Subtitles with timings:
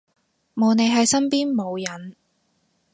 [0.55, 2.15] 冇你喺身邊冇癮